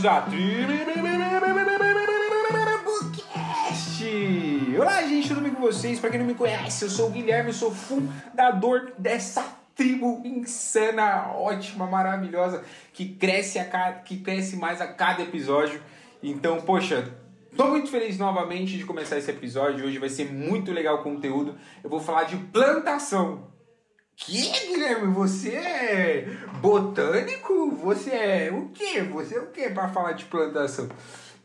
[0.00, 1.60] bem-vindos a Tribucast!
[4.78, 6.00] Olá, gente, tudo bem com vocês?
[6.00, 9.44] Pra quem não me conhece, eu sou o Guilherme, eu sou fundador dessa
[9.74, 15.82] tribo insana, ótima, maravilhosa, que cresce, a cada, que cresce mais a cada episódio.
[16.22, 17.12] Então, poxa,
[17.56, 19.84] Tô muito feliz novamente de começar esse episódio.
[19.84, 21.56] Hoje vai ser muito legal o conteúdo.
[21.82, 23.49] Eu vou falar de plantação.
[24.20, 25.12] Que, Guilherme?
[25.14, 26.26] Você é
[26.60, 27.70] botânico?
[27.76, 29.00] Você é o quê?
[29.02, 30.88] Você é o quê para falar de plantação?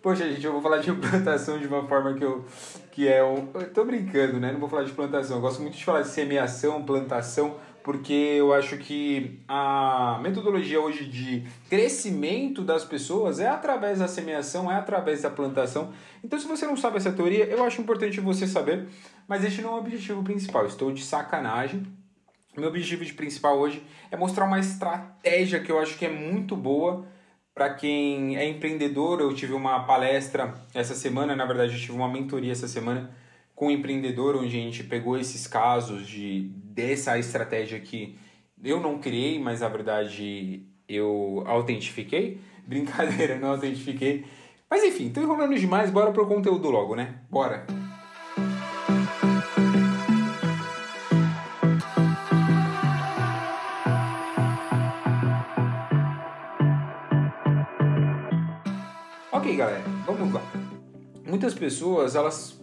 [0.01, 2.45] Poxa, gente, eu vou falar de plantação de uma forma que eu.
[2.91, 3.49] que é um.
[3.53, 4.51] Eu tô brincando, né?
[4.51, 5.37] Não vou falar de plantação.
[5.37, 11.05] Eu gosto muito de falar de semeação, plantação, porque eu acho que a metodologia hoje
[11.05, 15.93] de crescimento das pessoas é através da semeação, é através da plantação.
[16.21, 18.85] Então, se você não sabe essa teoria, eu acho importante você saber,
[19.29, 20.65] mas este não é o objetivo principal.
[20.65, 21.87] Estou de sacanagem.
[22.57, 27.05] Meu objetivo principal hoje é mostrar uma estratégia que eu acho que é muito boa
[27.53, 29.19] para quem é empreendedor.
[29.19, 33.11] Eu tive uma palestra essa semana, na verdade, eu tive uma mentoria essa semana
[33.53, 38.17] com um empreendedor, onde a gente pegou esses casos de dessa estratégia que
[38.63, 42.39] eu não criei, mas na verdade eu autentifiquei.
[42.65, 44.25] Brincadeira, não autentifiquei.
[44.69, 47.21] Mas enfim, tô enrolando demais, bora pro conteúdo logo, né?
[47.29, 47.84] Bora!
[59.55, 60.41] Ok, galera, vamos lá.
[61.25, 62.61] Muitas pessoas, elas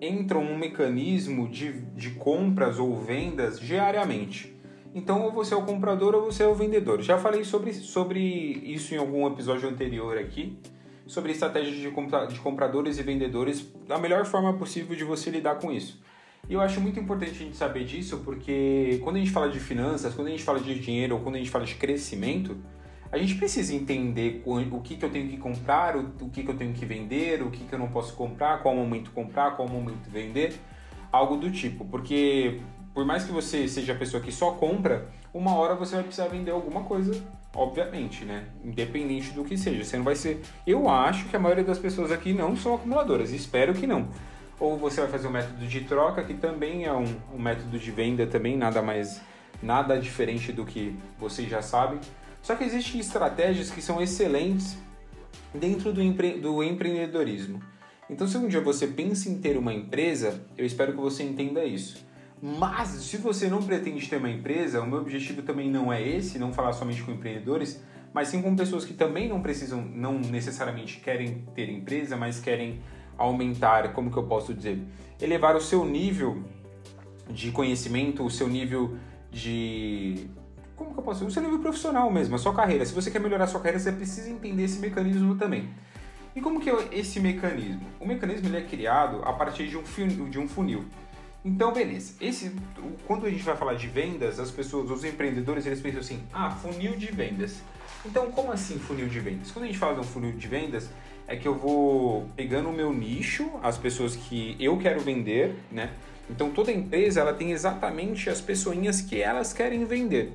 [0.00, 4.56] entram num mecanismo de, de compras ou vendas diariamente.
[4.94, 7.02] Então, ou você é o comprador ou você é o vendedor.
[7.02, 10.56] Já falei sobre, sobre isso em algum episódio anterior aqui,
[11.08, 15.56] sobre estratégias de, compra, de compradores e vendedores, da melhor forma possível de você lidar
[15.56, 16.00] com isso.
[16.48, 19.58] E eu acho muito importante a gente saber disso, porque quando a gente fala de
[19.58, 22.56] finanças, quando a gente fala de dinheiro ou quando a gente fala de crescimento,
[23.12, 26.50] a gente precisa entender o que, que eu tenho que comprar, o, o que, que
[26.50, 29.68] eu tenho que vender, o que, que eu não posso comprar, qual momento comprar, qual
[29.68, 30.54] momento vender,
[31.12, 31.84] algo do tipo.
[31.84, 32.58] Porque
[32.94, 36.28] por mais que você seja a pessoa que só compra, uma hora você vai precisar
[36.28, 37.22] vender alguma coisa,
[37.54, 38.46] obviamente, né?
[38.64, 39.84] Independente do que seja.
[39.84, 40.40] Você não vai ser.
[40.66, 44.08] Eu acho que a maioria das pessoas aqui não são acumuladoras, espero que não.
[44.58, 47.90] Ou você vai fazer um método de troca, que também é um, um método de
[47.90, 49.20] venda, também nada mais.
[49.62, 52.00] nada diferente do que vocês já sabem.
[52.42, 54.76] Só que existem estratégias que são excelentes
[55.54, 57.62] dentro do, empre do empreendedorismo.
[58.10, 61.64] Então, se um dia você pensa em ter uma empresa, eu espero que você entenda
[61.64, 62.04] isso.
[62.42, 66.38] Mas, se você não pretende ter uma empresa, o meu objetivo também não é esse,
[66.38, 67.80] não falar somente com empreendedores,
[68.12, 72.80] mas sim com pessoas que também não precisam, não necessariamente querem ter empresa, mas querem
[73.16, 74.82] aumentar, como que eu posso dizer,
[75.20, 76.42] elevar o seu nível
[77.30, 78.96] de conhecimento, o seu nível
[79.30, 80.28] de
[80.82, 81.24] como que eu posso?
[81.24, 82.84] O seu nível profissional mesmo, a sua carreira.
[82.84, 85.68] Se você quer melhorar a sua carreira, você precisa entender esse mecanismo também.
[86.34, 87.82] E como que é esse mecanismo?
[88.00, 90.28] O mecanismo ele é criado a partir de um funil.
[90.28, 90.84] De um funil.
[91.44, 92.14] Então, beleza.
[92.20, 92.54] Esse,
[93.06, 96.50] quando a gente vai falar de vendas, as pessoas, os empreendedores, eles pensam assim: ah,
[96.50, 97.60] funil de vendas.
[98.04, 99.50] Então, como assim funil de vendas?
[99.50, 100.88] Quando a gente fala de um funil de vendas,
[101.26, 105.90] é que eu vou pegando o meu nicho, as pessoas que eu quero vender, né?
[106.30, 110.32] Então, toda empresa ela tem exatamente as pessoinhas que elas querem vender.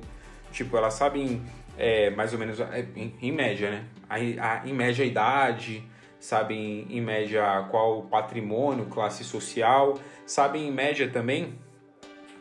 [0.52, 1.42] Tipo, elas sabem
[1.76, 3.84] é, mais ou menos, é, em, em, média, né?
[4.08, 5.84] A, a, em média a idade,
[6.18, 11.58] sabem em média qual patrimônio, classe social, sabem em média também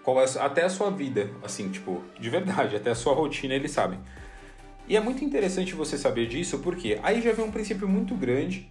[0.04, 3.72] qual é, até a sua vida, assim, tipo, de verdade, até a sua rotina eles
[3.72, 4.00] sabem.
[4.88, 8.70] E é muito interessante você saber disso, porque aí já vem um princípio muito grande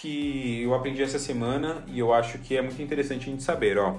[0.00, 3.78] que eu aprendi essa semana e eu acho que é muito interessante a gente saber,
[3.78, 3.96] ó.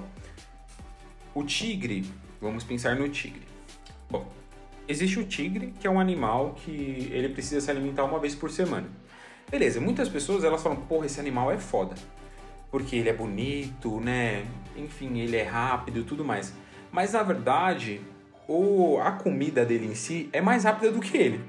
[1.34, 2.04] O tigre,
[2.40, 3.42] vamos pensar no tigre.
[4.10, 4.30] Bom,
[4.88, 8.50] Existe o tigre, que é um animal que ele precisa se alimentar uma vez por
[8.50, 8.88] semana.
[9.50, 11.94] Beleza, muitas pessoas elas falam, porra, esse animal é foda.
[12.70, 14.44] Porque ele é bonito, né?
[14.76, 16.52] Enfim, ele é rápido e tudo mais.
[16.92, 18.00] Mas na verdade,
[18.48, 21.40] o, a comida dele em si é mais rápida do que ele.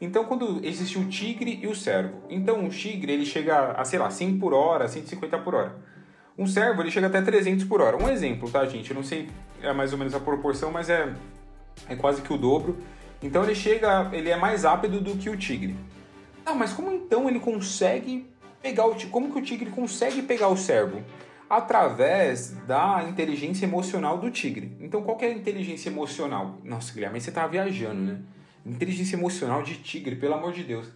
[0.00, 2.22] Então, quando existe o tigre e o cervo.
[2.30, 5.76] Então, o tigre ele chega a, sei lá, 100 por hora, 150 por hora.
[6.38, 7.96] Um cervo ele chega até 300 por hora.
[7.96, 8.90] Um exemplo, tá, gente?
[8.90, 9.28] Eu não sei
[9.60, 11.12] é mais ou menos a proporção, mas é
[11.88, 12.78] é quase que o dobro.
[13.22, 15.76] Então ele chega, ele é mais rápido do que o tigre.
[16.46, 18.26] Ah, mas como então ele consegue
[18.62, 19.10] pegar o tigre?
[19.10, 21.02] Como que o tigre consegue pegar o cervo?
[21.50, 24.76] Através da inteligência emocional do tigre.
[24.80, 26.58] Então qual é a inteligência emocional?
[26.64, 28.20] Nossa, Guilherme, você tá viajando, né?
[28.64, 30.88] Inteligência emocional de tigre, pelo amor de Deus.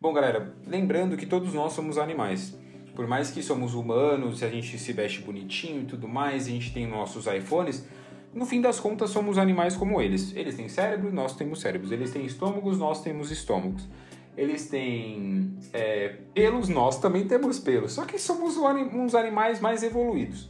[0.00, 2.58] Bom, galera, lembrando que todos nós somos animais.
[2.94, 6.72] Por mais que somos humanos, a gente se veste bonitinho e tudo mais, a gente
[6.72, 7.86] tem nossos iPhones,
[8.32, 10.34] no fim das contas, somos animais como eles.
[10.36, 11.90] Eles têm cérebro, nós temos cérebros.
[11.90, 13.88] Eles têm estômagos, nós temos estômagos.
[14.36, 20.48] eles têm é, pelos, nós também temos pelos, só que somos uns animais mais evoluídos.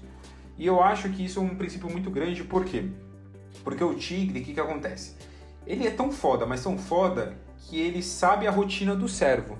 [0.59, 2.85] E eu acho que isso é um princípio muito grande, por quê?
[3.65, 5.17] Porque o tigre, o que, que acontece?
[5.67, 9.57] Ele é tão foda, mas tão foda, que ele sabe a rotina do servo.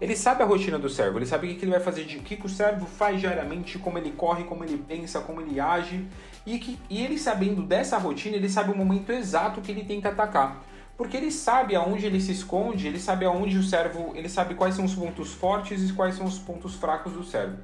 [0.00, 2.36] Ele sabe a rotina do servo, ele sabe o que ele vai fazer, o que,
[2.36, 6.06] que o servo faz diariamente, como ele corre, como ele pensa, como ele age.
[6.46, 10.00] E, que, e ele sabendo dessa rotina, ele sabe o momento exato que ele tem
[10.00, 10.62] que atacar.
[10.96, 14.74] Porque ele sabe aonde ele se esconde, ele sabe aonde o servo, ele sabe quais
[14.74, 17.58] são os pontos fortes e quais são os pontos fracos do servo.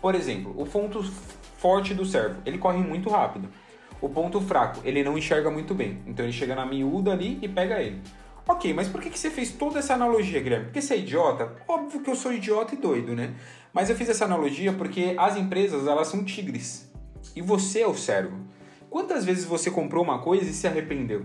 [0.00, 1.02] Por exemplo, o ponto
[1.58, 3.48] forte do servo, ele corre muito rápido.
[4.00, 5.98] O ponto fraco, ele não enxerga muito bem.
[6.06, 8.00] Então ele chega na miúda ali e pega ele.
[8.48, 10.64] Ok, mas por que, que você fez toda essa analogia, Guilherme?
[10.66, 11.52] Porque você é idiota?
[11.68, 13.34] Óbvio que eu sou idiota e doido, né?
[13.72, 16.89] Mas eu fiz essa analogia porque as empresas, elas são tigres.
[17.34, 18.38] E você é o servo.
[18.88, 21.24] Quantas vezes você comprou uma coisa e se arrependeu?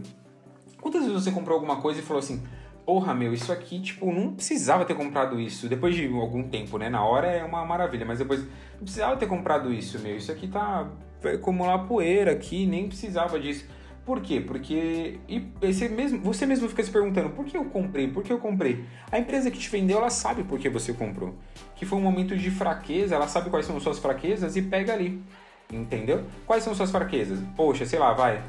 [0.79, 2.43] Quantas vezes você comprou alguma coisa e falou assim,
[2.85, 5.67] porra, meu, isso aqui, tipo, não precisava ter comprado isso.
[5.67, 6.89] Depois de algum tempo, né?
[6.89, 10.15] Na hora é uma maravilha, mas depois, não precisava ter comprado isso, meu.
[10.15, 10.87] Isso aqui tá
[11.21, 13.65] vai acumular poeira aqui, nem precisava disso.
[14.05, 14.39] Por quê?
[14.39, 18.31] Porque e você mesmo, você mesmo fica se perguntando por que eu comprei, por que
[18.31, 18.85] eu comprei.
[19.11, 21.33] A empresa que te vendeu, ela sabe por que você comprou.
[21.75, 24.93] Que foi um momento de fraqueza, ela sabe quais são as suas fraquezas e pega
[24.93, 25.23] ali.
[25.71, 26.23] Entendeu?
[26.45, 27.39] Quais são suas fraquezas?
[27.55, 28.41] Poxa, sei lá, vai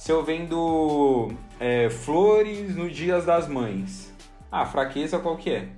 [0.00, 1.30] se eu vendo
[1.60, 4.10] é, flores no Dias das Mães,
[4.50, 5.68] ah, fraqueza qual que é?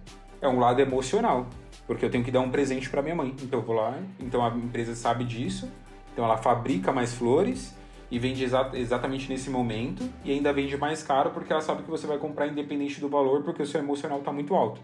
[0.40, 1.48] É um lado emocional,
[1.88, 3.34] porque eu tenho que dar um presente para minha mãe.
[3.42, 5.68] Então eu vou lá, então a empresa sabe disso,
[6.12, 7.76] então ela fabrica mais flores
[8.12, 11.90] e vende exa exatamente nesse momento e ainda vende mais caro porque ela sabe que
[11.90, 14.80] você vai comprar independente do valor porque o seu emocional está muito alto.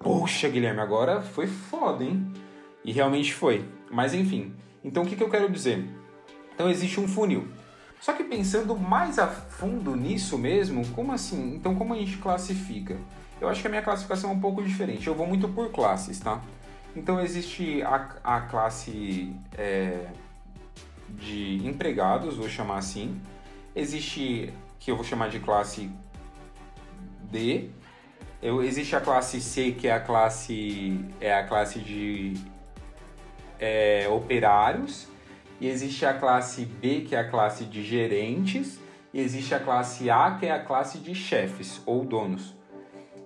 [0.00, 2.26] Poxa, Guilherme, agora foi foda, hein?
[2.84, 3.64] E realmente foi.
[3.92, 5.88] Mas enfim, então o que, que eu quero dizer?
[6.54, 7.48] Então existe um funil.
[8.00, 11.54] Só que pensando mais a fundo nisso mesmo, como assim?
[11.54, 12.96] Então, como a gente classifica?
[13.38, 15.06] Eu acho que a minha classificação é um pouco diferente.
[15.06, 16.40] Eu vou muito por classes, tá?
[16.96, 20.06] Então, existe a, a classe é,
[21.10, 23.20] de empregados, vou chamar assim.
[23.76, 25.90] Existe, que eu vou chamar de classe
[27.30, 27.68] D.
[28.42, 32.34] Eu, existe a classe C, que é a classe, é a classe de
[33.60, 35.06] é, operários
[35.60, 38.80] e existe a classe B, que é a classe de gerentes,
[39.12, 42.54] e existe a classe A, que é a classe de chefes ou donos.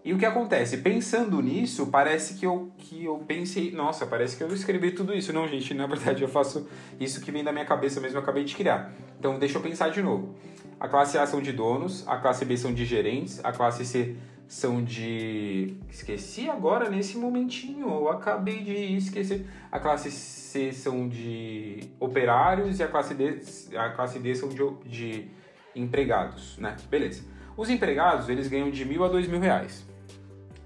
[0.05, 0.79] E o que acontece?
[0.79, 5.33] Pensando nisso, parece que eu, que eu pensei, nossa, parece que eu escrevi tudo isso.
[5.33, 6.69] Não, gente, na verdade eu faço
[7.01, 8.93] isso que vem da minha cabeça mesmo, eu acabei de criar.
[9.19, 10.35] Então deixa eu pensar de novo.
[10.79, 14.17] A classe A são de donos, a classe B são de gerentes, a classe C
[14.55, 15.77] são de.
[15.91, 19.45] Esqueci agora nesse momentinho, eu acabei de esquecer.
[19.71, 23.41] A classe C são de operários e a classe D,
[23.77, 25.29] a classe D são de, de
[25.75, 26.77] empregados, né?
[26.89, 27.25] Beleza.
[27.56, 29.85] Os empregados, eles ganham de mil a dois mil reais,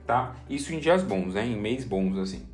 [0.06, 0.34] tá?
[0.50, 1.46] Isso em dias bons, né?
[1.46, 2.46] Em mês bons, assim.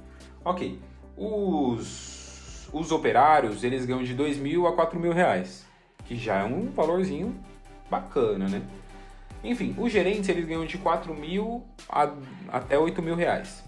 [0.45, 0.79] Ok.
[1.17, 5.67] Os, os operários, eles ganham de dois mil a quatro mil reais,
[6.05, 7.35] que já é um valorzinho
[7.91, 8.63] bacana, né?
[9.45, 12.11] Enfim, os gerentes eles ganham de 4 mil a,
[12.49, 13.63] até 8 mil reais.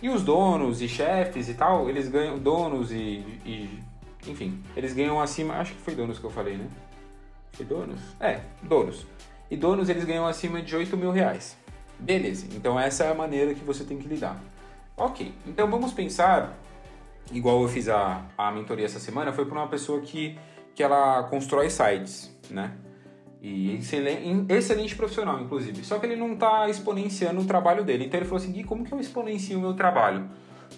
[0.00, 3.82] E os donos e chefes e tal, eles ganham, donos e, e,
[4.26, 6.66] enfim, eles ganham acima, acho que foi donos que eu falei, né?
[7.52, 8.00] Foi donos?
[8.20, 9.04] É, donos.
[9.50, 11.56] E donos eles ganham acima de 8 mil reais.
[11.98, 14.40] Beleza, então essa é a maneira que você tem que lidar.
[14.96, 16.56] Ok, então vamos pensar,
[17.32, 20.38] igual eu fiz a, a mentoria essa semana, foi para uma pessoa que,
[20.74, 22.76] que ela constrói sites, né?
[23.40, 25.84] E excelente, excelente profissional, inclusive.
[25.84, 28.06] Só que ele não está exponenciando o trabalho dele.
[28.06, 30.28] Então ele falou assim: Gui, como que eu exponencio o meu trabalho?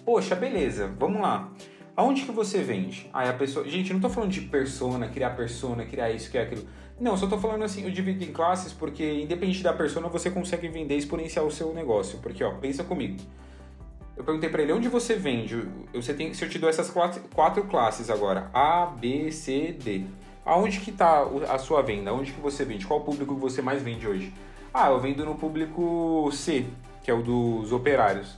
[0.05, 1.51] Poxa, beleza, vamos lá.
[1.95, 3.09] Aonde que você vende?
[3.13, 3.67] Aí a pessoa.
[3.67, 6.65] Gente, não estou falando de persona, criar persona, criar isso, criar aquilo.
[6.99, 10.67] Não, só estou falando assim, eu divido em classes porque, independente da persona, você consegue
[10.67, 12.19] vender e exponenciar o seu negócio.
[12.19, 13.17] Porque, ó, pensa comigo.
[14.17, 15.65] Eu perguntei para ele onde você vende.
[15.93, 20.03] Você tem, se eu te dou essas quatro, quatro classes agora: A, B, C, D.
[20.49, 22.11] Aonde que está a sua venda?
[22.11, 22.87] Onde que você vende?
[22.87, 24.33] Qual público que você mais vende hoje?
[24.73, 26.65] Ah, eu vendo no público C,
[27.03, 28.35] que é o dos operários,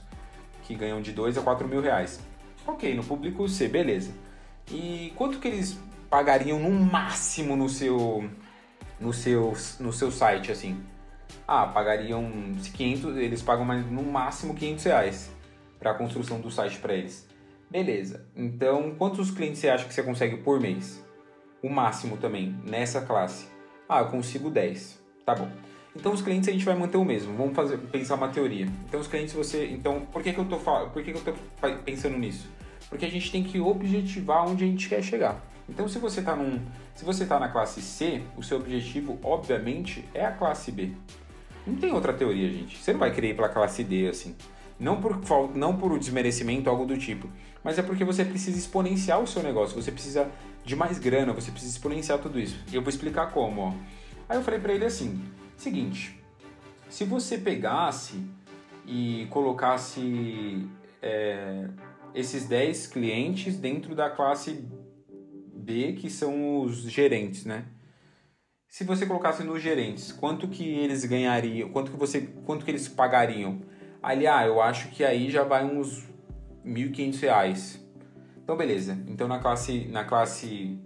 [0.62, 2.20] que ganham de 2 a 4 mil reais.
[2.66, 4.12] Ok, no público C, beleza.
[4.70, 8.28] E quanto que eles pagariam no máximo no seu
[9.00, 10.84] no seu no seu site assim?
[11.48, 12.30] Ah, pagariam
[12.74, 15.30] 500, eles pagam mais no máximo 500 reais
[15.78, 17.26] para a construção do site para eles.
[17.70, 18.26] Beleza.
[18.36, 21.02] Então, quantos clientes você acha que você consegue por mês?
[21.62, 23.46] O máximo também nessa classe.
[23.88, 25.00] Ah, eu consigo 10.
[25.24, 25.48] Tá bom.
[25.94, 27.36] Então os clientes a gente vai manter o mesmo.
[27.36, 28.66] Vamos fazer pensar uma teoria.
[28.88, 31.32] Então os clientes você, então por que que eu tô por que que eu tô
[31.84, 32.48] pensando nisso?
[32.88, 35.40] Porque a gente tem que objetivar onde a gente quer chegar.
[35.68, 36.60] Então se você está num,
[36.94, 40.92] se você tá na classe C, o seu objetivo obviamente é a classe B.
[41.66, 42.82] Não tem outra teoria, gente.
[42.82, 44.34] Você não vai querer ir pra classe D assim.
[44.80, 45.20] Não por,
[45.54, 47.28] não por desmerecimento, algo do tipo.
[47.62, 49.80] Mas é porque você precisa exponenciar o seu negócio.
[49.80, 50.28] Você precisa
[50.64, 52.62] de mais grana, você precisa exponenciar tudo isso.
[52.70, 53.74] E eu vou explicar como, ó.
[54.28, 55.22] Aí eu falei para ele assim:
[55.56, 56.18] seguinte,
[56.88, 58.22] se você pegasse
[58.86, 60.68] e colocasse
[61.00, 61.68] é,
[62.14, 64.64] esses 10 clientes dentro da classe
[65.54, 67.66] B, que são os gerentes, né?
[68.68, 72.88] Se você colocasse nos gerentes, quanto que eles ganhariam, quanto que você, quanto que eles
[72.88, 73.60] pagariam?
[74.02, 76.08] Ali, ah, eu acho que aí já vai uns
[76.64, 77.81] R$ 1.500.
[78.42, 78.98] Então, beleza.
[79.08, 80.78] Então, na classe, na classe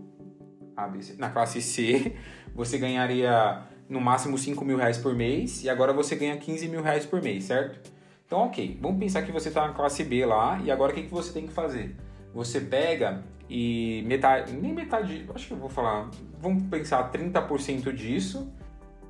[1.17, 2.15] na classe C,
[2.55, 6.83] você ganharia no máximo 5 mil reais por mês e agora você ganha 15 mil
[6.83, 7.91] reais por mês, certo?
[8.27, 8.79] Então, ok.
[8.81, 11.33] Vamos pensar que você está na classe B lá e agora o que, que você
[11.33, 11.97] tem que fazer?
[12.35, 16.11] Você pega e metade, nem metade, acho que eu vou falar,
[16.41, 18.53] vamos pensar 30% disso,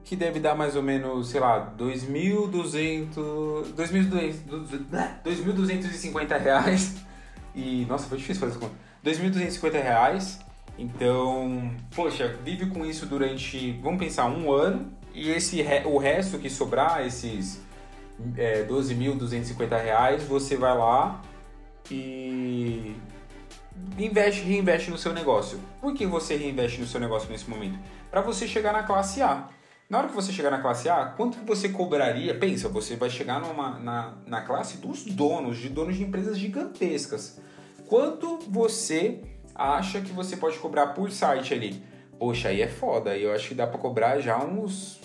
[0.04, 6.96] que deve dar mais ou menos, sei lá, 2.200, 2.250 reais.
[7.56, 8.76] E, nossa, foi difícil fazer essa conta.
[9.04, 10.38] 2.250 reais.
[10.78, 14.92] Então, poxa, vive com isso durante, vamos pensar, um ano.
[15.14, 17.62] E esse, o resto que sobrar, esses
[18.36, 21.22] é, 12.250 reais, você vai lá
[21.90, 22.94] e
[23.98, 25.58] investe, reinveste no seu negócio.
[25.80, 27.78] Por que você reinveste no seu negócio nesse momento?
[28.10, 29.48] Para você chegar na classe A.
[29.88, 32.36] Na hora que você chegar na classe A, quanto que você cobraria?
[32.36, 37.40] Pensa, você vai chegar numa, na, na classe dos donos, de donos de empresas gigantescas.
[37.86, 39.20] Quanto você
[39.54, 41.84] acha que você pode cobrar por site ali?
[42.18, 43.10] Poxa, aí é foda.
[43.10, 45.00] Aí eu acho que dá para cobrar já uns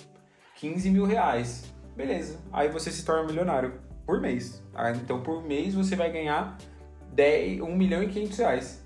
[0.56, 1.66] 15 mil reais.
[1.96, 2.40] Beleza.
[2.52, 4.64] Aí você se torna milionário por mês.
[4.96, 6.58] Então por mês você vai ganhar
[7.14, 8.84] 10, 1 milhão e 500 reais.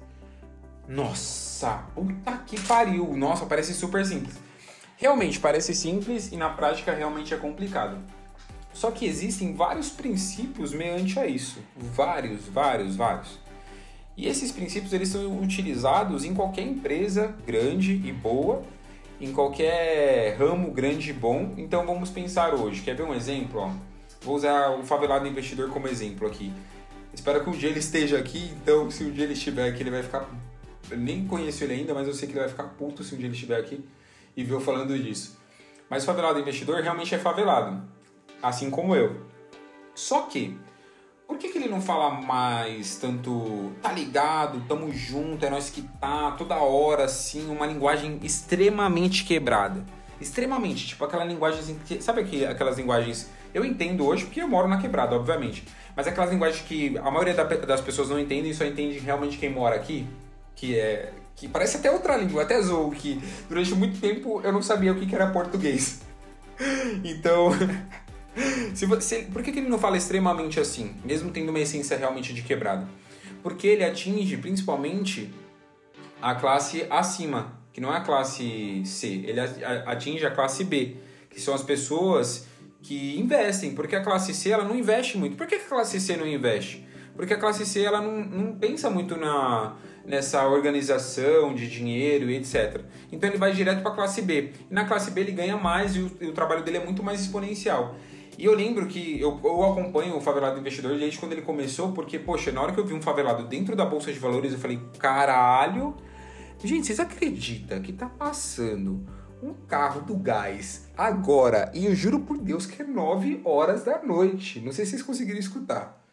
[0.90, 3.16] Nossa, puta que pariu.
[3.16, 4.44] Nossa, parece super simples.
[4.98, 7.98] Realmente parece simples e na prática realmente é complicado.
[8.74, 11.60] Só que existem vários princípios mediante a isso.
[11.76, 13.40] Vários, vários, vários.
[14.16, 18.64] E esses princípios eles são utilizados em qualquer empresa grande e boa,
[19.20, 21.54] em qualquer ramo grande e bom.
[21.58, 22.82] Então vamos pensar hoje.
[22.82, 23.70] Quer ver um exemplo?
[24.22, 26.54] Vou usar o favelado investidor como exemplo aqui.
[27.14, 29.92] Espero que um dia ele esteja aqui, então se um dia ele estiver aqui, ele
[29.92, 30.30] vai ficar.
[30.90, 33.18] Eu nem conheço ele ainda, mas eu sei que ele vai ficar puto se um
[33.18, 33.84] dia ele estiver aqui
[34.36, 35.38] e viu falando disso.
[35.90, 37.82] Mas o favelado investidor realmente é favelado,
[38.42, 39.26] assim como eu.
[39.94, 40.58] Só que,
[41.28, 45.82] por que, que ele não fala mais tanto tá ligado, tamo junto, é nós que
[46.00, 49.86] tá, toda hora assim, uma linguagem extremamente quebrada?
[50.20, 55.16] Extremamente, tipo aquela linguagem, sabe aquelas linguagens, eu entendo hoje porque eu moro na quebrada,
[55.16, 55.64] obviamente,
[55.96, 59.50] mas aquelas linguagens que a maioria das pessoas não entende e só entende realmente quem
[59.50, 60.08] mora aqui,
[60.56, 64.62] que é que parece até outra língua, até azul, que durante muito tempo eu não
[64.62, 66.02] sabia o que era português.
[67.04, 67.50] Então,
[68.74, 72.34] se você, por que, que ele não fala extremamente assim, mesmo tendo uma essência realmente
[72.34, 72.88] de quebrada?
[73.44, 75.34] Porque ele atinge principalmente
[76.22, 79.40] a classe acima, que não é a classe C, ele
[79.86, 80.96] atinge a classe B,
[81.30, 82.48] que são as pessoas
[82.82, 85.36] que investem, porque a classe C ela não investe muito.
[85.36, 86.88] Por que a classe C não investe?
[87.16, 89.76] Porque a classe C ela não, não pensa muito na,
[90.06, 92.82] nessa organização de dinheiro e etc.
[93.12, 94.52] Então ele vai direto para a classe B.
[94.70, 97.04] E na classe B ele ganha mais e o, e o, trabalho dele é muito
[97.04, 97.96] mais exponencial.
[98.38, 102.20] E eu lembro que eu, eu acompanho o Favelado Investidor desde quando ele começou, porque,
[102.20, 104.80] poxa, na hora que eu vi um favelado dentro da Bolsa de Valores, eu falei,
[105.00, 105.96] caralho.
[106.64, 109.06] Gente, vocês acreditam que tá passando
[109.42, 111.72] um carro do gás agora?
[111.74, 114.60] E eu juro por Deus que é 9 horas da noite.
[114.60, 116.05] Não sei se vocês conseguiram escutar.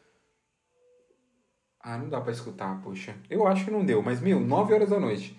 [1.83, 3.17] Ah, não dá para escutar, poxa.
[3.29, 5.37] Eu acho que não deu, mas, meu, 9 horas da noite.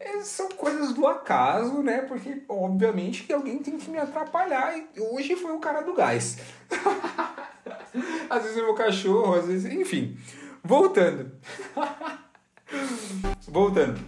[0.00, 2.02] É, são coisas do acaso, né?
[2.02, 4.76] Porque, obviamente, que alguém tem que me atrapalhar.
[4.76, 6.38] E hoje foi o cara do gás.
[8.28, 9.72] às vezes é meu cachorro, às vezes.
[9.72, 10.18] Enfim.
[10.64, 11.30] Voltando.
[13.46, 14.00] Voltando.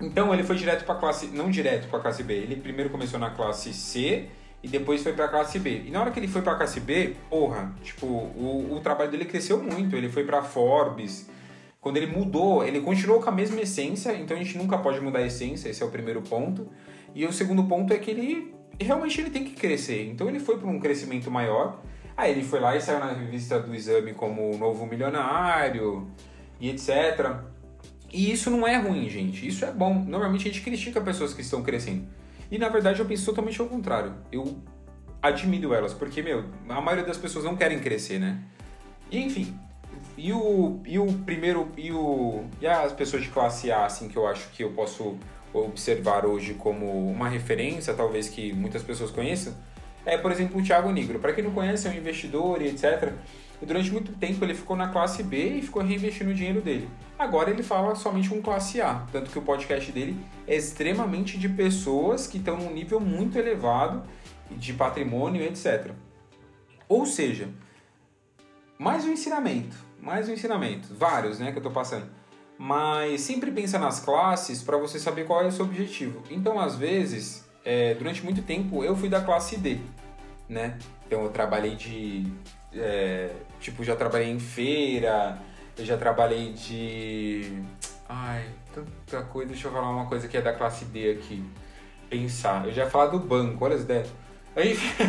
[0.00, 1.26] Então ele foi direto para classe.
[1.26, 2.34] Não direto para classe B.
[2.34, 4.28] Ele primeiro começou na classe C
[4.66, 5.84] e depois foi para a classe B.
[5.86, 9.12] E na hora que ele foi para a classe B, porra, tipo, o, o trabalho
[9.12, 9.94] dele cresceu muito.
[9.94, 11.30] Ele foi para Forbes.
[11.80, 15.20] Quando ele mudou, ele continuou com a mesma essência, então a gente nunca pode mudar
[15.20, 16.66] a essência, esse é o primeiro ponto.
[17.14, 20.10] E o segundo ponto é que ele realmente ele tem que crescer.
[20.10, 21.80] Então ele foi para um crescimento maior.
[22.16, 26.10] Aí ele foi lá e saiu na revista do exame como novo milionário
[26.58, 27.36] e etc.
[28.12, 29.46] E isso não é ruim, gente.
[29.46, 29.94] Isso é bom.
[29.94, 32.04] Normalmente a gente critica pessoas que estão crescendo.
[32.50, 34.14] E na verdade eu penso totalmente ao contrário.
[34.30, 34.56] Eu
[35.22, 38.38] admiro elas, porque, meu, a maioria das pessoas não querem crescer, né?
[39.10, 39.58] E enfim.
[40.16, 41.70] E o, e o primeiro.
[41.76, 45.16] E, o, e as pessoas de classe A, assim, que eu acho que eu posso
[45.52, 49.54] observar hoje como uma referência, talvez que muitas pessoas conheçam,
[50.04, 51.18] é, por exemplo, o Thiago Negro.
[51.18, 53.12] Para quem não conhece, é um investidor e etc.
[53.60, 56.88] E durante muito tempo ele ficou na classe B e ficou reinvestindo o dinheiro dele.
[57.18, 61.48] Agora ele fala somente com classe A, tanto que o podcast dele é extremamente de
[61.48, 64.02] pessoas que estão num nível muito elevado
[64.50, 65.92] de patrimônio, etc.
[66.88, 67.48] Ou seja,
[68.78, 72.06] mais um ensinamento, mais um ensinamento, vários, né, que eu estou passando.
[72.58, 76.22] Mas sempre pensa nas classes para você saber qual é o seu objetivo.
[76.30, 79.78] Então, às vezes, é, durante muito tempo eu fui da classe D,
[80.48, 80.78] né?
[81.06, 82.24] Então eu trabalhei de,
[82.78, 83.30] é,
[83.60, 85.38] tipo, já trabalhei em feira,
[85.78, 87.62] eu já trabalhei de,
[88.08, 89.50] ai, tanta coisa.
[89.50, 91.44] Deixa eu falar uma coisa que é da classe D aqui.
[92.08, 94.08] Pensar, eu já falar do banco, olha as ideias.
[94.56, 95.04] Enfim.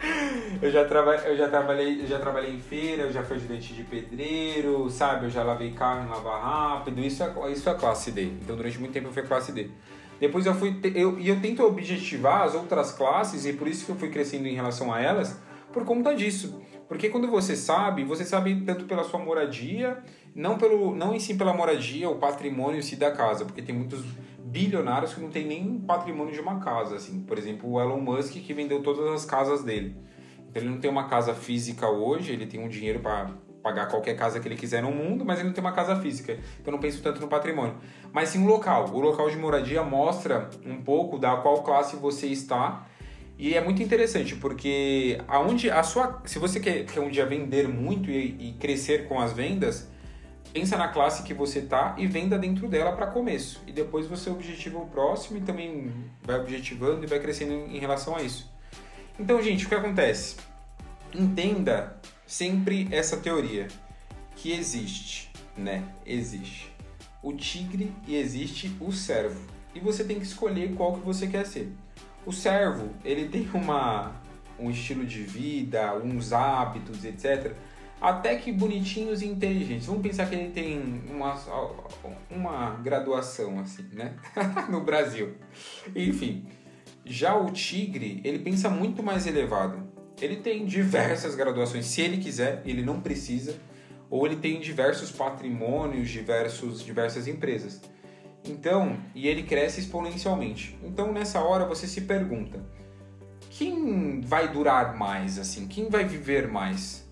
[0.62, 3.72] eu já, traba, eu, já trabalhei, eu já trabalhei em feira, eu já fui ajudante
[3.72, 5.26] de pedreiro, sabe?
[5.26, 8.24] Eu já lavei carro em lavar rápido, isso é, isso é classe D.
[8.24, 9.70] Então durante muito tempo eu fui classe D.
[10.20, 10.78] Depois eu fui.
[10.94, 14.46] Eu, e eu tento objetivar as outras classes, e por isso que eu fui crescendo
[14.46, 15.38] em relação a elas,
[15.72, 16.60] por conta disso.
[16.88, 20.02] Porque quando você sabe, você sabe tanto pela sua moradia,
[20.34, 23.74] não, pelo, não em si pela moradia, o patrimônio em si da casa, porque tem
[23.74, 24.02] muitos
[24.38, 27.20] bilionários que não tem nem patrimônio de uma casa, assim.
[27.20, 29.96] Por exemplo, o Elon Musk que vendeu todas as casas dele.
[30.48, 33.30] Então ele não tem uma casa física hoje, ele tem um dinheiro para
[33.62, 36.32] pagar qualquer casa que ele quiser no mundo, mas ele não tem uma casa física.
[36.32, 37.76] Então eu não penso tanto no patrimônio.
[38.12, 38.88] Mas sim o local.
[38.94, 42.87] O local de moradia mostra um pouco da qual classe você está.
[43.38, 46.20] E é muito interessante, porque aonde a sua.
[46.26, 49.88] Se você quer, quer um dia vender muito e, e crescer com as vendas,
[50.52, 53.62] pensa na classe que você tá e venda dentro dela para começo.
[53.64, 55.92] E depois você objetiva o próximo e também
[56.22, 58.50] vai objetivando e vai crescendo em relação a isso.
[59.20, 60.36] Então, gente, o que acontece?
[61.14, 63.68] Entenda sempre essa teoria
[64.34, 65.84] que existe, né?
[66.04, 66.78] Existe
[67.22, 69.40] o tigre e existe o servo.
[69.74, 71.72] E você tem que escolher qual que você quer ser.
[72.28, 74.20] O servo, ele tem uma
[74.58, 77.54] um estilo de vida, uns hábitos, etc.
[77.98, 79.86] Até que bonitinhos e inteligentes.
[79.86, 81.34] Vamos pensar que ele tem uma,
[82.30, 84.14] uma graduação, assim, né?
[84.68, 85.36] no Brasil.
[85.96, 86.44] Enfim.
[87.02, 89.88] Já o tigre, ele pensa muito mais elevado.
[90.20, 93.58] Ele tem diversas graduações, se ele quiser, ele não precisa,
[94.10, 97.80] ou ele tem diversos patrimônios, diversos, diversas empresas.
[98.44, 100.78] Então, e ele cresce exponencialmente.
[100.82, 102.64] Então, nessa hora você se pergunta:
[103.50, 105.66] quem vai durar mais assim?
[105.66, 107.08] Quem vai viver mais?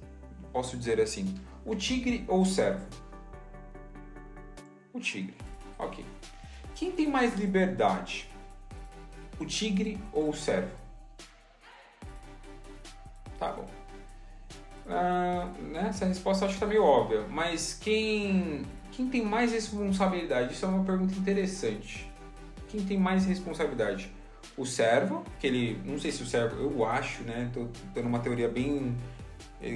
[0.53, 1.35] Posso dizer assim:
[1.65, 2.87] o tigre ou o servo?
[4.93, 5.35] O tigre.
[5.79, 6.05] OK.
[6.75, 8.31] Quem tem mais liberdade?
[9.39, 10.75] O tigre ou o servo?
[13.39, 13.69] Tá bom.
[14.89, 15.89] Ah, né?
[15.89, 17.27] Essa resposta acho que tá meio óbvia.
[17.29, 18.65] Mas quem,
[18.97, 20.55] quem tem mais responsabilidade?
[20.55, 22.11] Isso é uma pergunta interessante.
[22.67, 24.11] Quem tem mais responsabilidade?
[24.57, 25.79] O servo, que ele.
[25.85, 26.57] Não sei se o servo.
[26.57, 27.51] Eu acho, né?
[27.53, 28.97] Tô dando uma teoria bem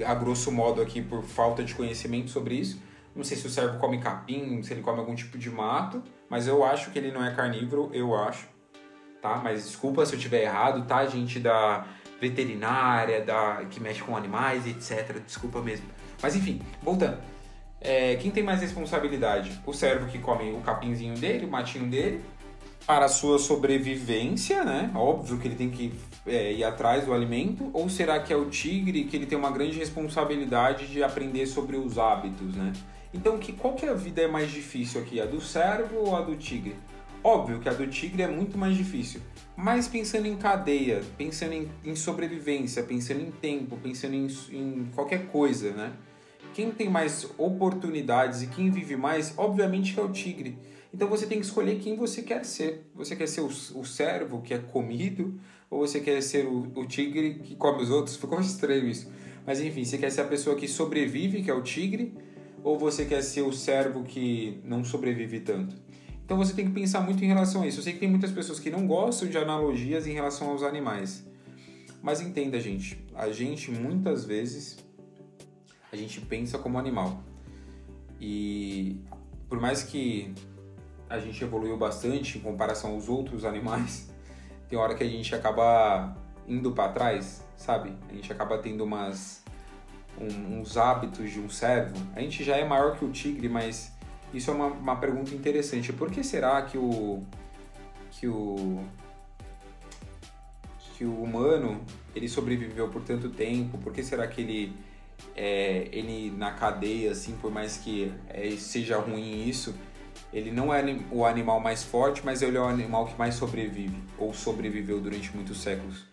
[0.06, 2.80] a grosso modo aqui por falta de conhecimento sobre isso.
[3.14, 6.46] Não sei se o servo come capim, se ele come algum tipo de mato, mas
[6.46, 8.48] eu acho que ele não é carnívoro, eu acho.
[9.20, 9.36] Tá?
[9.36, 11.86] Mas desculpa se eu tiver errado, tá, gente da
[12.18, 15.18] veterinária, da, que mexe com animais, etc.
[15.26, 15.86] Desculpa mesmo.
[16.22, 17.18] Mas enfim, voltando.
[17.80, 19.60] É, quem tem mais responsabilidade?
[19.64, 22.22] O servo que come o capinzinho dele, o matinho dele,
[22.86, 24.90] para a sua sobrevivência, né?
[24.94, 25.92] Óbvio que ele tem que
[26.26, 27.70] é, ir atrás do alimento.
[27.72, 31.76] Ou será que é o tigre que ele tem uma grande responsabilidade de aprender sobre
[31.76, 32.72] os hábitos, né?
[33.12, 35.20] Então, que, qual que é a vida é mais difícil aqui?
[35.20, 36.76] A do servo ou a do tigre?
[37.22, 39.20] Óbvio que a do tigre é muito mais difícil,
[39.54, 45.26] mas pensando em cadeia, pensando em, em sobrevivência, pensando em tempo, pensando em, em, qualquer
[45.26, 45.92] coisa, né?
[46.54, 50.58] Quem tem mais oportunidades e quem vive mais, obviamente é o tigre.
[50.92, 52.90] Então você tem que escolher quem você quer ser.
[52.94, 55.38] Você quer ser o, o servo que é comido
[55.70, 58.16] ou você quer ser o, o tigre que come os outros?
[58.18, 59.10] Ficou estranho isso.
[59.46, 62.12] Mas enfim, você quer ser a pessoa que sobrevive, que é o tigre,
[62.62, 65.76] ou você quer ser o servo que não sobrevive tanto?
[66.24, 67.78] Então você tem que pensar muito em relação a isso.
[67.78, 71.24] Eu sei que tem muitas pessoas que não gostam de analogias em relação aos animais.
[72.02, 74.78] Mas entenda, gente, a gente muitas vezes
[75.92, 77.22] a gente pensa como animal.
[78.20, 79.00] E
[79.48, 80.34] por mais que
[81.08, 84.10] a gente evoluiu bastante em comparação aos outros animais,
[84.68, 87.92] tem hora que a gente acaba indo para trás, sabe?
[88.08, 89.42] A gente acaba tendo umas
[90.18, 91.96] um, uns hábitos de um servo.
[92.14, 93.92] A gente já é maior que o tigre, mas
[94.32, 95.92] isso é uma, uma pergunta interessante.
[95.92, 97.22] Por que será que o
[98.12, 98.84] que o
[100.94, 101.80] que o humano
[102.14, 103.78] ele sobreviveu por tanto tempo?
[103.78, 104.76] Por que será que ele
[105.36, 109.74] é, ele na cadeia assim, por mais que é, seja ruim isso,
[110.32, 113.96] ele não é o animal mais forte, mas ele é o animal que mais sobrevive
[114.18, 116.06] ou sobreviveu durante muitos séculos.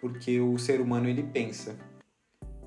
[0.00, 1.76] porque o ser humano ele pensa.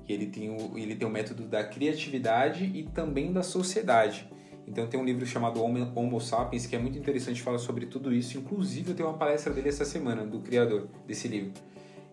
[0.08, 4.28] Ele tem o, ele tem o método da criatividade e também da sociedade.
[4.66, 8.36] Então tem um livro chamado Homo Sapiens que é muito interessante falar sobre tudo isso.
[8.36, 11.52] Inclusive eu tenho uma palestra dele essa semana, do criador desse livro.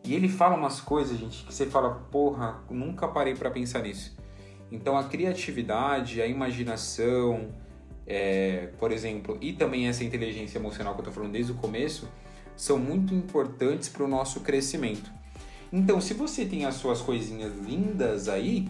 [0.04, 4.16] E ele fala umas coisas, gente, que você fala, porra, nunca parei para pensar nisso.
[4.72, 7.50] Então a criatividade, a imaginação,
[8.06, 12.08] é, por exemplo, e também essa inteligência emocional que eu estou falando desde o começo,
[12.56, 15.12] são muito importantes para o nosso crescimento.
[15.72, 18.70] Então, se você tem as suas coisinhas lindas aí,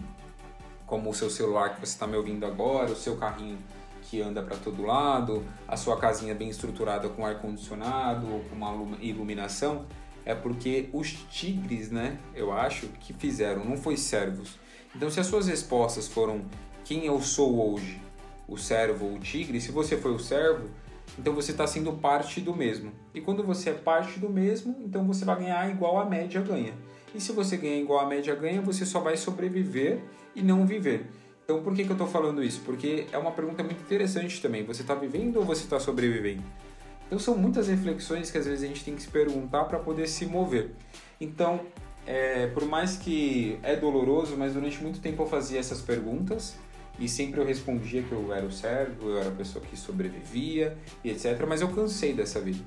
[0.84, 3.58] como o seu celular que você está me ouvindo agora, o seu carrinho
[4.02, 8.96] que anda para todo lado, a sua casinha bem estruturada com ar condicionado, com uma
[9.00, 9.86] iluminação,
[10.28, 14.58] é porque os tigres, né, eu acho, que fizeram, não foi servos.
[14.94, 16.42] Então, se as suas respostas foram
[16.84, 17.98] quem eu sou hoje,
[18.46, 20.68] o servo ou o tigre, se você foi o servo,
[21.18, 22.92] então você está sendo parte do mesmo.
[23.14, 26.74] E quando você é parte do mesmo, então você vai ganhar igual a média ganha.
[27.14, 29.98] E se você ganha igual a média ganha, você só vai sobreviver
[30.36, 31.06] e não viver.
[31.42, 32.60] Então por que, que eu estou falando isso?
[32.66, 34.62] Porque é uma pergunta muito interessante também.
[34.66, 36.42] Você está vivendo ou você está sobrevivendo?
[37.08, 40.06] Então são muitas reflexões que às vezes a gente tem que se perguntar para poder
[40.06, 40.72] se mover.
[41.18, 41.60] Então,
[42.06, 46.54] é, por mais que é doloroso, mas durante muito tempo eu fazia essas perguntas
[46.98, 50.76] e sempre eu respondia que eu era o servo, eu era a pessoa que sobrevivia
[51.02, 51.44] e etc.
[51.48, 52.62] Mas eu cansei dessa vida.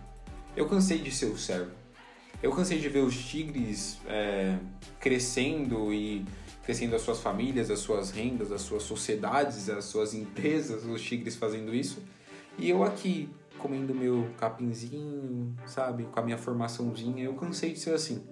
[0.55, 1.71] Eu cansei de ser o servo.
[2.41, 4.57] Eu cansei de ver os tigres é,
[4.99, 6.25] crescendo e
[6.63, 11.35] crescendo as suas famílias, as suas rendas, as suas sociedades, as suas empresas, os tigres
[11.35, 12.01] fazendo isso.
[12.57, 13.29] E eu aqui
[13.61, 18.23] comendo meu capinzinho, sabe, com a minha formaçãozinha, eu cansei de ser assim.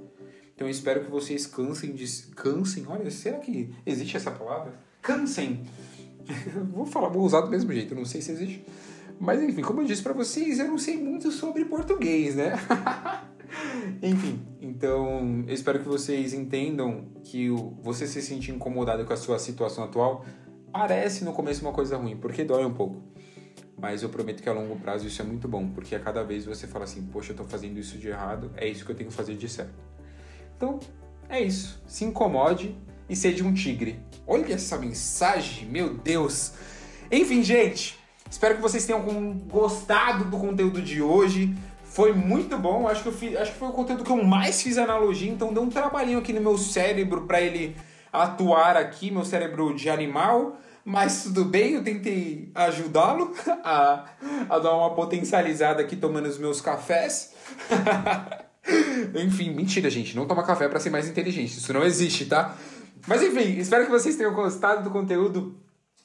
[0.55, 2.85] Então eu espero que vocês cansem de cansem.
[2.87, 4.73] Olha, será que existe essa palavra?
[5.01, 5.63] Cansem.
[6.73, 8.65] vou falar, vou usar do mesmo jeito, não sei se existe.
[9.19, 12.53] Mas enfim, como eu disse para vocês, eu não sei muito sobre português, né?
[14.01, 17.49] Enfim, então eu espero que vocês entendam que
[17.81, 20.25] você se sentir incomodado com a sua situação atual
[20.71, 23.01] parece no começo uma coisa ruim, porque dói um pouco.
[23.79, 26.45] Mas eu prometo que a longo prazo isso é muito bom, porque a cada vez
[26.45, 29.09] você fala assim, poxa, eu tô fazendo isso de errado, é isso que eu tenho
[29.09, 29.73] que fazer de certo.
[30.57, 30.79] Então,
[31.29, 31.81] é isso.
[31.87, 32.75] Se incomode
[33.09, 33.99] e seja um tigre.
[34.27, 36.51] Olha essa mensagem, meu Deus!
[37.09, 37.97] Enfim, gente,
[38.29, 39.01] espero que vocês tenham
[39.47, 41.55] gostado do conteúdo de hoje.
[41.85, 44.77] Foi muito bom, acho que, fiz, acho que foi o conteúdo que eu mais fiz
[44.77, 47.75] analogia, então deu um trabalhinho aqui no meu cérebro para ele
[48.11, 50.57] atuar aqui, meu cérebro de animal,
[50.89, 53.31] mas tudo bem, eu tentei ajudá-lo
[53.63, 54.05] a,
[54.49, 57.35] a dar uma potencializada aqui tomando os meus cafés.
[59.13, 62.57] enfim, mentira, gente, não toma café para ser mais inteligente, isso não existe, tá?
[63.07, 65.55] Mas enfim, espero que vocês tenham gostado do conteúdo.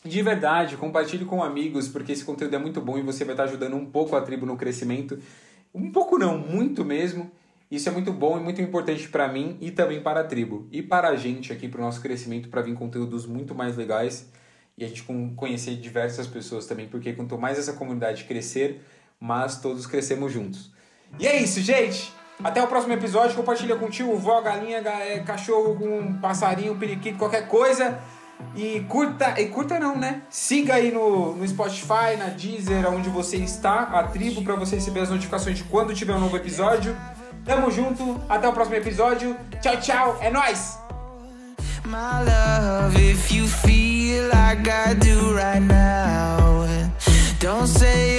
[0.05, 3.45] De verdade, compartilhe com amigos, porque esse conteúdo é muito bom e você vai estar
[3.45, 5.19] ajudando um pouco a tribo no crescimento.
[5.75, 7.31] Um pouco não, muito mesmo.
[7.71, 10.69] Isso é muito bom e muito importante para mim e também para a tribo.
[10.71, 14.29] E para a gente aqui, para o nosso crescimento, para vir conteúdos muito mais legais
[14.77, 15.05] e a gente
[15.37, 18.83] conhecer diversas pessoas também, porque quanto mais essa comunidade crescer,
[19.21, 20.73] mais todos crescemos juntos.
[21.19, 22.13] E é isso, gente!
[22.43, 23.37] Até o próximo episódio.
[23.37, 28.01] Compartilha com tio, vó, galinha, é, cachorro, com passarinho, periquito, qualquer coisa.
[28.57, 30.23] E curta, e curta não, né?
[30.29, 35.01] Siga aí no, no Spotify, na Deezer, onde você está, a tribo, para você receber
[35.01, 36.97] as notificações de quando tiver um novo episódio.
[37.45, 39.37] Tamo junto, até o próximo episódio.
[39.61, 40.84] Tchau, tchau, é nóis!
[41.87, 46.91] My love, if you feel like I do right now,
[47.39, 48.14] don't say